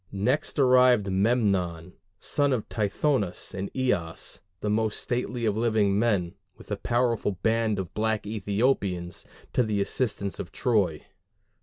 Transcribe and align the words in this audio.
Next 0.11 0.57
arrived 0.57 1.11
Memnon, 1.11 1.93
son 2.19 2.53
of 2.53 2.67
Tithonus 2.69 3.53
and 3.53 3.69
Eos, 3.77 4.39
the 4.61 4.69
most 4.71 4.99
stately 4.99 5.45
of 5.45 5.55
living 5.55 5.99
men, 5.99 6.33
with 6.57 6.71
a 6.71 6.75
powerful 6.75 7.33
band 7.43 7.77
of 7.77 7.93
black 7.93 8.25
Ethiopians, 8.25 9.25
to 9.53 9.61
the 9.61 9.79
assistance 9.79 10.39
of 10.39 10.51
Troy. 10.51 11.05